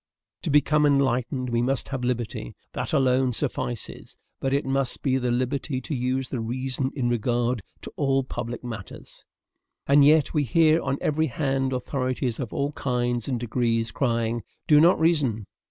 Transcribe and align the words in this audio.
"To 0.41 0.49
become 0.49 0.87
enlightened, 0.87 1.51
we 1.51 1.61
must 1.61 1.89
have 1.89 2.03
liberty. 2.03 2.55
That 2.73 2.91
alone 2.91 3.33
suffices; 3.33 4.17
but 4.39 4.51
it 4.51 4.65
must 4.65 5.03
be 5.03 5.19
the 5.19 5.29
liberty 5.29 5.79
to 5.79 5.93
use 5.93 6.29
the 6.29 6.39
reason 6.39 6.89
in 6.95 7.07
regard 7.07 7.61
to 7.83 7.91
all 7.97 8.23
public 8.23 8.63
matters. 8.63 9.23
"And 9.85 10.03
yet 10.03 10.33
we 10.33 10.41
hear 10.43 10.81
on 10.81 10.97
every 11.01 11.27
hand 11.27 11.71
authorities 11.71 12.39
of 12.39 12.51
all 12.51 12.71
kinds 12.71 13.27
and 13.29 13.39
degrees 13.39 13.91
crying: 13.91 14.41
'Do 14.67 14.81
not 14.81 14.99
reason!' 14.99 15.45